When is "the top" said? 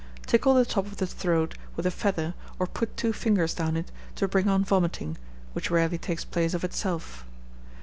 0.55-0.87